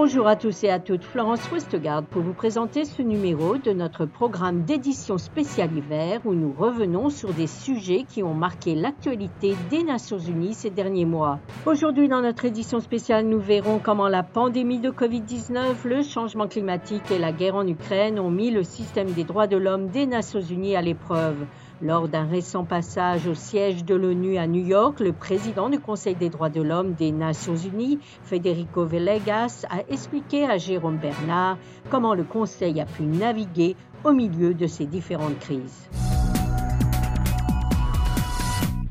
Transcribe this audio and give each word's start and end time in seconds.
Bonjour 0.00 0.28
à 0.28 0.36
tous 0.36 0.62
et 0.62 0.70
à 0.70 0.78
toutes, 0.78 1.02
Florence 1.02 1.50
Westgard 1.50 2.04
pour 2.04 2.22
vous 2.22 2.32
présenter 2.32 2.84
ce 2.84 3.02
numéro 3.02 3.56
de 3.56 3.72
notre 3.72 4.06
programme 4.06 4.62
d'édition 4.62 5.18
spéciale 5.18 5.76
hiver 5.76 6.20
où 6.24 6.34
nous 6.34 6.52
revenons 6.56 7.10
sur 7.10 7.34
des 7.34 7.48
sujets 7.48 8.04
qui 8.08 8.22
ont 8.22 8.32
marqué 8.32 8.76
l'actualité 8.76 9.56
des 9.70 9.82
Nations 9.82 10.18
Unies 10.18 10.54
ces 10.54 10.70
derniers 10.70 11.04
mois. 11.04 11.40
Aujourd'hui 11.66 12.08
dans 12.08 12.22
notre 12.22 12.44
édition 12.44 12.78
spéciale, 12.78 13.26
nous 13.26 13.40
verrons 13.40 13.80
comment 13.82 14.08
la 14.08 14.22
pandémie 14.22 14.78
de 14.78 14.90
Covid-19, 14.90 15.74
le 15.84 16.02
changement 16.04 16.46
climatique 16.46 17.10
et 17.10 17.18
la 17.18 17.32
guerre 17.32 17.56
en 17.56 17.66
Ukraine 17.66 18.20
ont 18.20 18.30
mis 18.30 18.52
le 18.52 18.62
système 18.62 19.10
des 19.10 19.24
droits 19.24 19.48
de 19.48 19.56
l'homme 19.56 19.88
des 19.88 20.06
Nations 20.06 20.40
Unies 20.40 20.76
à 20.76 20.80
l'épreuve. 20.80 21.44
Lors 21.80 22.08
d'un 22.08 22.26
récent 22.26 22.64
passage 22.64 23.28
au 23.28 23.34
siège 23.34 23.84
de 23.84 23.94
l'ONU 23.94 24.36
à 24.36 24.48
New 24.48 24.66
York, 24.66 24.98
le 24.98 25.12
président 25.12 25.68
du 25.70 25.78
Conseil 25.78 26.16
des 26.16 26.28
droits 26.28 26.48
de 26.48 26.60
l'homme 26.60 26.94
des 26.94 27.12
Nations 27.12 27.54
Unies, 27.54 28.00
Federico 28.24 28.84
Villegas, 28.84 29.64
a 29.70 29.82
expliqué 29.88 30.44
à 30.44 30.58
Jérôme 30.58 30.96
Bernard 30.96 31.56
comment 31.88 32.14
le 32.14 32.24
Conseil 32.24 32.80
a 32.80 32.84
pu 32.84 33.04
naviguer 33.04 33.76
au 34.02 34.12
milieu 34.12 34.54
de 34.54 34.66
ces 34.66 34.86
différentes 34.86 35.38
crises. 35.38 35.88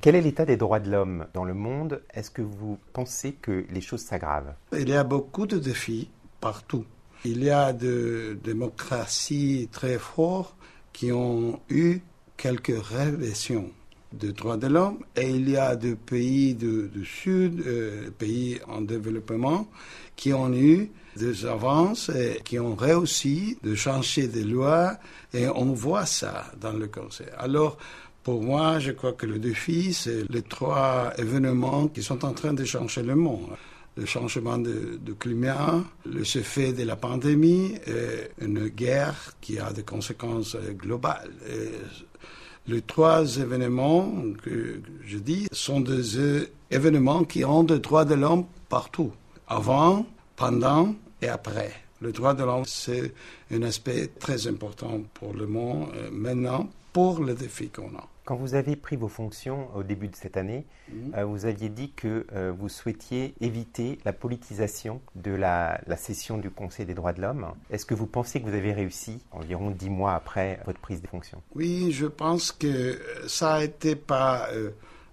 Quel 0.00 0.14
est 0.14 0.20
l'état 0.20 0.44
des 0.44 0.56
droits 0.56 0.78
de 0.78 0.88
l'homme 0.88 1.26
dans 1.34 1.44
le 1.44 1.54
monde? 1.54 2.00
Est-ce 2.14 2.30
que 2.30 2.42
vous 2.42 2.78
pensez 2.92 3.32
que 3.32 3.66
les 3.70 3.80
choses 3.80 4.02
s'aggravent? 4.02 4.54
Il 4.72 4.88
y 4.88 4.94
a 4.94 5.02
beaucoup 5.02 5.48
de 5.48 5.58
défis 5.58 6.10
partout. 6.40 6.84
Il 7.24 7.42
y 7.42 7.50
a 7.50 7.72
des 7.72 8.36
démocraties 8.36 9.68
très 9.72 9.98
fortes 9.98 10.54
qui 10.92 11.10
ont 11.10 11.58
eu 11.68 12.02
quelques 12.38 12.82
révélations 12.82 13.70
de 14.12 14.30
droits 14.30 14.56
de 14.56 14.68
l'homme 14.68 15.00
et 15.16 15.28
il 15.28 15.50
y 15.50 15.58
a 15.58 15.76
des 15.76 15.94
pays 15.94 16.54
du, 16.54 17.04
Sud, 17.04 17.62
euh, 17.66 18.10
pays 18.16 18.58
en 18.66 18.80
développement, 18.80 19.68
qui 20.16 20.32
ont 20.32 20.52
eu 20.54 20.90
des 21.16 21.44
avances 21.44 22.08
et 22.08 22.40
qui 22.42 22.58
ont 22.58 22.74
réussi 22.74 23.58
de 23.62 23.74
changer 23.74 24.28
des 24.28 24.44
lois 24.44 24.96
et 25.34 25.46
on 25.48 25.74
voit 25.74 26.06
ça 26.06 26.46
dans 26.58 26.72
le 26.72 26.86
Conseil. 26.86 27.26
Alors, 27.36 27.76
pour 28.22 28.42
moi, 28.42 28.78
je 28.78 28.92
crois 28.92 29.12
que 29.12 29.26
le 29.26 29.38
défi, 29.38 29.92
c'est 29.92 30.22
les 30.30 30.42
trois 30.42 31.12
événements 31.18 31.88
qui 31.88 32.02
sont 32.02 32.24
en 32.24 32.32
train 32.32 32.52
de 32.52 32.64
changer 32.64 33.02
le 33.02 33.14
monde 33.14 33.50
le 33.98 34.06
changement 34.06 34.58
de, 34.58 35.12
climat, 35.18 35.82
le 36.06 36.22
fait 36.24 36.72
de 36.72 36.84
la 36.84 36.96
pandémie 36.96 37.74
et 37.86 38.44
une 38.44 38.68
guerre 38.68 39.34
qui 39.40 39.58
a 39.58 39.72
des 39.72 39.82
conséquences 39.82 40.56
globales. 40.76 41.32
Les 42.68 42.82
trois 42.82 43.38
événements 43.38 44.12
que 44.42 44.80
je 45.04 45.18
dis 45.18 45.48
sont 45.52 45.80
des 45.80 46.46
événements 46.70 47.24
qui 47.24 47.44
ont 47.44 47.64
des 47.64 47.80
droits 47.80 48.04
de 48.04 48.14
l'homme 48.14 48.44
partout, 48.68 49.10
avant, 49.48 50.06
pendant 50.36 50.94
et 51.20 51.28
après. 51.28 51.72
Le 52.00 52.12
droit 52.12 52.34
de 52.34 52.44
l'homme, 52.44 52.64
c'est 52.66 53.12
un 53.50 53.62
aspect 53.62 54.10
très 54.20 54.46
important 54.46 55.00
pour 55.14 55.34
le 55.34 55.46
monde 55.46 55.88
euh, 55.96 56.10
maintenant, 56.12 56.68
pour 56.92 57.20
le 57.20 57.34
défi 57.34 57.68
qu'on 57.68 57.94
a. 57.96 58.08
Quand 58.24 58.36
vous 58.36 58.54
avez 58.54 58.76
pris 58.76 58.96
vos 58.96 59.08
fonctions 59.08 59.68
au 59.74 59.82
début 59.82 60.08
de 60.08 60.14
cette 60.14 60.36
année, 60.36 60.66
euh, 61.16 61.24
vous 61.24 61.46
aviez 61.46 61.70
dit 61.70 61.92
que 61.92 62.26
euh, 62.34 62.52
vous 62.54 62.68
souhaitiez 62.68 63.34
éviter 63.40 63.98
la 64.04 64.12
politisation 64.12 65.00
de 65.14 65.30
la, 65.30 65.80
session 65.96 66.36
du 66.36 66.50
Conseil 66.50 66.84
des 66.84 66.92
droits 66.92 67.14
de 67.14 67.22
l'homme. 67.22 67.46
Est-ce 67.70 67.86
que 67.86 67.94
vous 67.94 68.06
pensez 68.06 68.40
que 68.40 68.46
vous 68.46 68.54
avez 68.54 68.74
réussi 68.74 69.20
environ 69.30 69.70
dix 69.70 69.88
mois 69.88 70.14
après 70.14 70.60
votre 70.66 70.78
prise 70.78 71.00
de 71.00 71.06
fonction? 71.06 71.40
Oui, 71.54 71.90
je 71.92 72.04
pense 72.04 72.52
que 72.52 73.00
ça 73.26 73.52
n'a 73.54 73.64
été 73.64 73.96
pas 73.96 74.48
euh, 74.52 74.72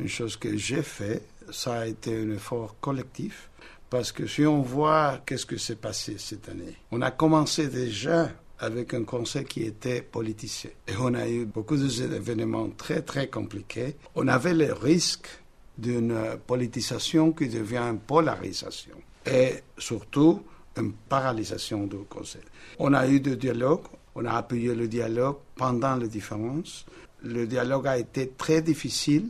une 0.00 0.08
chose 0.08 0.36
que 0.36 0.56
j'ai 0.56 0.82
fait, 0.82 1.22
ça 1.52 1.80
a 1.80 1.86
été 1.86 2.12
un 2.12 2.32
effort 2.32 2.74
collectif. 2.80 3.50
Parce 3.88 4.10
que 4.10 4.26
si 4.26 4.44
on 4.44 4.62
voit 4.62 5.20
qu'est-ce 5.26 5.46
que 5.46 5.58
s'est 5.58 5.76
passé 5.76 6.16
cette 6.18 6.48
année, 6.48 6.74
on 6.90 7.02
a 7.02 7.12
commencé 7.12 7.68
déjà 7.68 8.30
avec 8.58 8.94
un 8.94 9.04
conseil 9.04 9.44
qui 9.44 9.62
était 9.64 10.02
politicien. 10.02 10.70
Et 10.88 10.92
on 10.98 11.14
a 11.14 11.28
eu 11.28 11.44
beaucoup 11.44 11.76
d'événements 11.76 12.70
très, 12.70 13.02
très 13.02 13.28
compliqués. 13.28 13.96
On 14.14 14.28
avait 14.28 14.54
le 14.54 14.72
risque 14.72 15.28
d'une 15.76 16.38
politisation 16.46 17.32
qui 17.32 17.48
devient 17.48 17.78
une 17.78 17.98
polarisation. 17.98 18.96
Et 19.26 19.54
surtout, 19.76 20.42
une 20.76 20.92
paralysation 20.92 21.86
du 21.86 21.98
conseil. 22.08 22.42
On 22.78 22.92
a 22.94 23.06
eu 23.08 23.20
des 23.20 23.36
dialogues, 23.36 23.86
on 24.14 24.24
a 24.24 24.34
appuyé 24.34 24.74
le 24.74 24.88
dialogue 24.88 25.36
pendant 25.54 25.96
les 25.96 26.08
différences. 26.08 26.86
Le 27.22 27.46
dialogue 27.46 27.86
a 27.86 27.98
été 27.98 28.32
très 28.36 28.62
difficile 28.62 29.28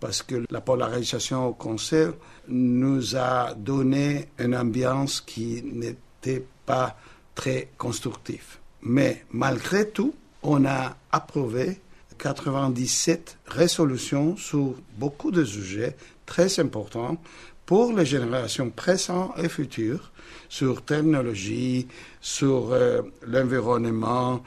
parce 0.00 0.22
que 0.22 0.44
la 0.50 0.60
polarisation 0.60 1.48
au 1.48 1.54
conseil 1.54 2.10
nous 2.48 3.16
a 3.16 3.54
donné 3.54 4.28
une 4.38 4.56
ambiance 4.56 5.20
qui 5.20 5.62
n'était 5.62 6.44
pas 6.64 6.96
très 7.34 7.70
constructif. 7.76 8.57
Mais 8.82 9.24
malgré 9.32 9.88
tout, 9.88 10.14
on 10.42 10.64
a 10.64 10.96
approuvé 11.10 11.80
97 12.18 13.38
résolutions 13.46 14.36
sur 14.36 14.74
beaucoup 14.98 15.30
de 15.30 15.44
sujets 15.44 15.96
très 16.26 16.58
importants 16.60 17.16
pour 17.64 17.92
les 17.92 18.06
générations 18.06 18.70
présentes 18.70 19.32
et 19.38 19.48
futures, 19.48 20.10
sur 20.48 20.82
technologie, 20.82 21.86
sur 22.20 22.72
euh, 22.72 23.02
l'environnement 23.26 24.42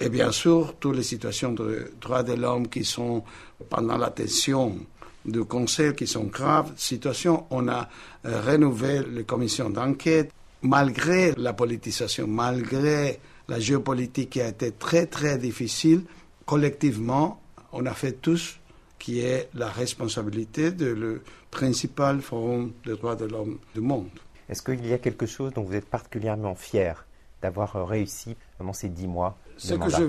et 0.00 0.08
bien 0.08 0.32
sûr 0.32 0.74
toutes 0.80 0.96
les 0.96 1.02
situations 1.02 1.52
de 1.52 1.92
droits 2.00 2.22
de 2.22 2.32
l'homme 2.32 2.68
qui 2.68 2.84
sont 2.84 3.24
pendant 3.68 3.98
la 3.98 4.10
tension 4.10 4.78
du 5.24 5.44
Conseil 5.44 5.94
qui 5.94 6.06
sont 6.06 6.24
graves. 6.24 6.72
Situation, 6.76 7.44
on 7.50 7.68
a 7.68 7.88
euh, 8.24 8.40
rénové 8.40 9.02
les 9.10 9.24
commissions 9.24 9.70
d'enquête 9.70 10.32
malgré 10.62 11.32
la 11.36 11.52
politisation, 11.52 12.26
malgré 12.26 13.20
la 13.48 13.58
géopolitique 13.58 14.36
a 14.36 14.48
été 14.48 14.72
très 14.72 15.06
très 15.06 15.38
difficile, 15.38 16.02
collectivement, 16.46 17.40
on 17.72 17.86
a 17.86 17.94
fait 17.94 18.12
tous 18.12 18.58
qui 18.98 19.20
est 19.20 19.48
la 19.54 19.68
responsabilité 19.68 20.70
de 20.70 20.86
le 20.86 21.22
principal 21.50 22.20
forum 22.20 22.72
des 22.86 22.96
droits 22.96 23.16
de 23.16 23.24
l'homme 23.24 23.58
du 23.74 23.80
monde. 23.80 24.08
Est-ce 24.48 24.62
qu'il 24.62 24.86
y 24.86 24.92
a 24.92 24.98
quelque 24.98 25.26
chose 25.26 25.52
dont 25.52 25.62
vous 25.62 25.74
êtes 25.74 25.86
particulièrement 25.88 26.54
fier 26.54 27.04
d'avoir 27.40 27.88
réussi 27.88 28.36
pendant 28.58 28.72
ces 28.72 28.88
dix 28.88 29.08
mois 29.08 29.36
Ce 29.56 29.74
que 29.74 29.90
je 29.90 30.04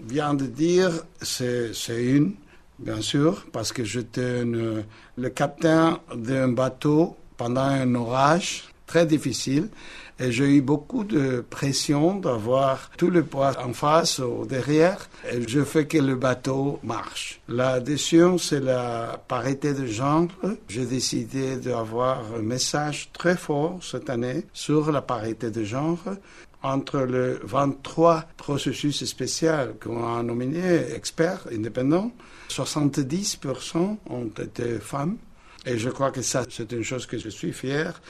viens 0.00 0.34
de 0.34 0.46
dire, 0.46 0.90
c'est 1.20 1.72
une, 1.88 2.34
bien 2.78 3.00
sûr, 3.00 3.46
parce 3.52 3.72
que 3.72 3.84
j'étais 3.84 4.44
le 4.44 5.28
capitaine 5.28 5.98
d'un 6.14 6.48
bateau 6.48 7.16
pendant 7.36 7.62
un 7.62 7.94
orage 7.94 8.71
très 8.92 9.06
difficile. 9.06 9.68
Et 10.20 10.30
j'ai 10.30 10.50
eu 10.56 10.60
beaucoup 10.60 11.04
de 11.04 11.42
pression 11.48 12.20
d'avoir 12.20 12.90
tout 12.98 13.08
le 13.08 13.22
poids 13.24 13.54
en 13.66 13.72
face 13.72 14.18
ou 14.18 14.44
derrière. 14.44 15.00
Et 15.32 15.48
je 15.48 15.64
fais 15.64 15.86
que 15.86 15.96
le 15.96 16.14
bateau 16.14 16.78
marche. 16.82 17.40
La 17.48 17.80
décision, 17.80 18.36
c'est 18.36 18.60
la 18.60 19.18
parité 19.34 19.72
de 19.72 19.86
genre. 19.86 20.28
J'ai 20.68 20.84
décidé 20.84 21.56
d'avoir 21.56 22.18
un 22.38 22.42
message 22.42 23.08
très 23.14 23.36
fort 23.36 23.78
cette 23.80 24.10
année 24.10 24.44
sur 24.52 24.92
la 24.92 25.00
parité 25.00 25.50
de 25.50 25.64
genre 25.64 26.04
entre 26.62 26.98
le 27.00 27.40
23 27.42 28.24
processus 28.36 29.04
spécial 29.04 29.74
qu'on 29.82 30.16
a 30.16 30.22
nominé 30.22 30.92
experts 30.94 31.44
indépendants, 31.50 32.12
70% 32.48 33.96
ont 34.08 34.30
été 34.38 34.78
femmes 34.78 35.16
et 35.64 35.78
je 35.78 35.88
crois 35.90 36.10
que 36.10 36.22
ça, 36.22 36.44
c'est 36.48 36.72
une 36.72 36.82
chose 36.82 37.06
que 37.06 37.18
je 37.18 37.28
suis 37.28 37.52
fier. 37.52 38.00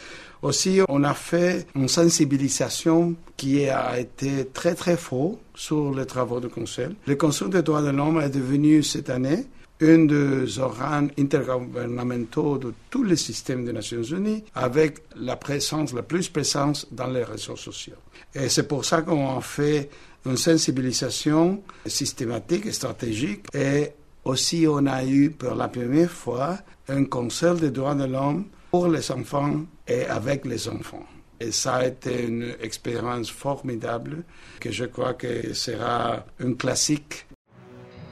Aussi, 0.41 0.81
on 0.89 1.05
a 1.05 1.15
fait 1.15 1.67
une 1.75 1.89
sensibilisation 1.89 3.15
qui 3.37 3.69
a 3.69 3.99
été 3.99 4.47
très, 4.47 4.75
très 4.75 4.97
fort 4.97 5.39
sur 5.55 5.95
les 5.95 6.07
travaux 6.07 6.41
du 6.41 6.49
Conseil. 6.49 6.89
Le 7.07 7.15
Conseil 7.15 7.51
des 7.51 7.63
droits 7.63 7.83
de 7.83 7.91
l'homme 7.91 8.21
est 8.21 8.31
devenu 8.31 8.83
cette 8.83 9.11
année 9.11 9.47
un 9.81 10.05
des 10.05 10.59
organes 10.61 11.11
intergouvernementaux 11.19 12.57
de 12.57 12.73
tous 12.89 13.03
les 13.03 13.17
systèmes 13.17 13.65
des 13.65 13.73
Nations 13.73 14.03
Unies, 14.03 14.45
avec 14.55 14.99
la 15.17 15.35
présence, 15.35 15.93
la 15.93 16.03
plus 16.03 16.29
présence 16.29 16.87
dans 16.93 17.09
les 17.09 17.25
réseaux 17.25 17.57
sociaux. 17.57 17.97
Et 18.33 18.49
c'est 18.49 18.69
pour 18.69 18.85
ça 18.85 19.03
qu'on 19.03 19.37
a 19.37 19.41
fait 19.41 19.91
une 20.25 20.37
sensibilisation 20.37 21.63
systématique 21.85 22.67
et 22.67 22.73
stratégique 22.73 23.47
et 23.55 23.91
aussi, 24.25 24.67
on 24.69 24.87
a 24.87 25.05
eu 25.05 25.31
pour 25.31 25.55
la 25.57 25.67
première 25.67 26.11
fois 26.11 26.59
un 26.93 27.05
conseil 27.05 27.59
des 27.59 27.71
droits 27.71 27.95
de 27.95 28.05
l'homme 28.05 28.47
pour 28.71 28.89
les 28.89 29.11
enfants 29.11 29.63
et 29.87 30.07
avec 30.07 30.45
les 30.45 30.69
enfants. 30.69 31.07
Et 31.41 31.51
ça 31.51 31.77
a 31.77 31.87
été 31.87 32.25
une 32.25 32.55
expérience 32.61 33.31
formidable 33.31 34.25
que 34.61 34.71
je 34.71 34.85
crois 34.85 35.15
que 35.15 35.53
sera 35.55 36.25
un 36.41 36.55
classique. 36.55 37.27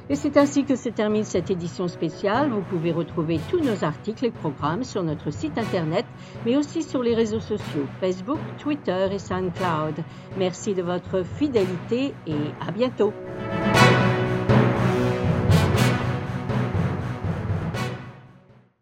Et 0.08 0.16
c'est 0.16 0.36
ainsi 0.36 0.64
que 0.64 0.74
se 0.74 0.88
termine 0.88 1.22
cette 1.22 1.52
édition 1.52 1.86
spéciale. 1.86 2.50
Vous 2.50 2.62
pouvez 2.62 2.90
retrouver 2.90 3.38
tous 3.48 3.60
nos 3.60 3.84
articles 3.84 4.26
et 4.26 4.32
programmes 4.32 4.82
sur 4.82 5.04
notre 5.04 5.30
site 5.30 5.56
internet, 5.56 6.04
mais 6.44 6.56
aussi 6.56 6.82
sur 6.82 7.00
les 7.00 7.14
réseaux 7.14 7.38
sociaux 7.38 7.86
Facebook, 8.00 8.40
Twitter 8.58 9.06
et 9.12 9.20
SoundCloud. 9.20 10.02
Merci 10.36 10.74
de 10.74 10.82
votre 10.82 11.22
fidélité 11.22 12.12
et 12.26 12.66
à 12.66 12.72
bientôt. 12.72 13.12